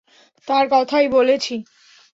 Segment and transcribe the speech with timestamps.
[0.47, 1.55] তার কথাই বলেছি।